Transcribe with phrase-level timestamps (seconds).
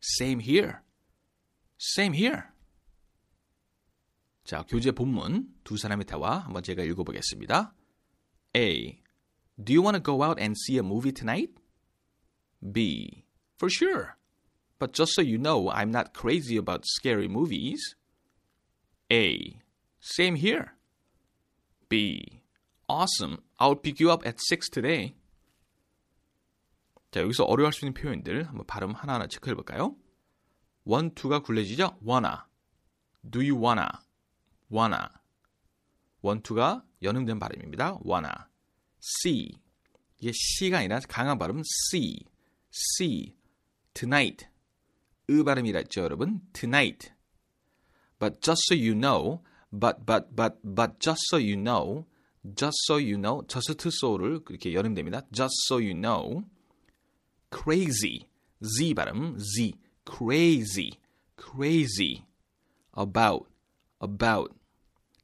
[0.00, 0.82] Same here.
[1.78, 2.44] Same here.
[4.44, 7.74] 자, 교재 본문 두 사람의 대화 한번 제가 읽어보겠습니다.
[8.56, 9.02] A.
[9.62, 11.52] Do you want to go out and see a movie tonight?
[12.62, 13.24] B.
[13.58, 14.16] For sure.
[14.78, 17.96] But just so you know, I'm not crazy about scary movies.
[19.10, 19.58] A.
[20.00, 20.74] Same here.
[21.88, 22.42] B.
[22.88, 23.42] Awesome.
[23.58, 25.14] I'll pick you up at 6 today.
[27.11, 29.95] 자, 여기서 어려워할 수 있는 표현들 한번 발음 하나하나 체크해 볼까요?
[30.85, 31.99] 원, 투가 굴레지죠?
[32.07, 32.37] wanna.
[33.29, 33.89] Do you wanna?
[34.71, 35.07] wanna.
[36.21, 37.99] 원, 투가 연음된 발음입니다.
[38.05, 38.31] wanna.
[39.01, 39.51] see.
[40.19, 42.25] 이게 C가 아니라 강한 발음 C.
[42.71, 43.35] C.
[43.93, 44.47] tonight.
[45.29, 46.41] 으 발음이라 했죠, 여러분?
[46.53, 47.11] tonight.
[48.19, 49.41] But just so you know,
[49.71, 52.05] but, but, but, but just so you know,
[52.55, 55.23] just so you know, just so를 그렇게 연음됩니다.
[55.31, 56.43] just so you know,
[57.50, 58.26] crazy,
[58.62, 59.74] z 발음, z,
[60.04, 60.98] crazy,
[61.36, 62.24] crazy,
[62.96, 63.46] about,
[64.00, 64.54] about,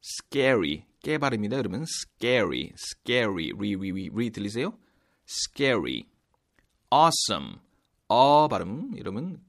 [0.00, 1.56] scary, 깨 발음이다.
[1.56, 4.78] 여러분, scary, scary, 리, 리, 리, 리 들리세요?
[5.26, 6.04] scary,
[6.90, 7.58] awesome,
[8.08, 9.42] 어 발음, 여러분,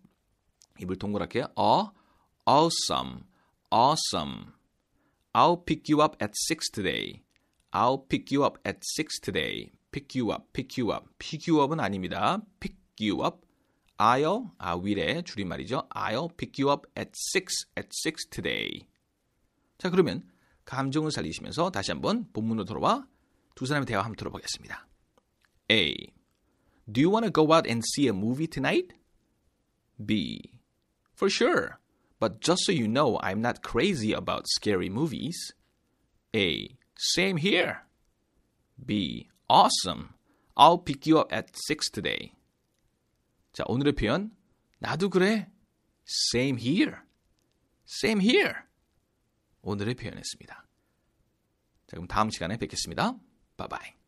[0.79, 1.91] 입을 동그랗게, 어,
[2.45, 3.23] awesome,
[3.71, 4.53] awesome.
[5.33, 7.23] I'll pick you up at 6 today.
[7.73, 9.71] I'll pick you up at 6 today.
[9.90, 11.06] Pick you up, pick you up.
[11.18, 12.42] pick you up은 아닙니다.
[12.60, 13.46] pick you up.
[13.98, 15.88] I'll, 아, will의 줄임말이죠.
[15.90, 18.86] I'll pick you up at 6, at 6 today.
[19.78, 20.28] 자, 그러면
[20.64, 23.06] 감정을 살리시면서 다시 한번 본문으로 돌아와
[23.54, 24.86] 두 사람의 대화 한번 들어보겠습니다.
[25.70, 26.12] A.
[26.90, 28.94] Do you want to go out and see a movie tonight?
[30.04, 30.40] B.
[31.16, 31.78] For sure.
[32.20, 35.36] But just so you know, I'm not crazy about scary movies.
[36.34, 36.76] A.
[36.96, 37.82] Same here.
[38.84, 39.28] B.
[39.48, 40.14] Awesome.
[40.56, 42.32] I'll pick you up at 6 today.
[43.52, 44.30] 자, 오늘의 표현.
[44.78, 45.50] 나도 그래.
[46.34, 46.96] Same here.
[47.86, 48.54] Same here.
[49.62, 50.66] 오늘의 표현이었습니다.
[51.86, 53.12] 자, 그럼 다음 시간에 뵙겠습니다.
[53.56, 54.07] Bye bye.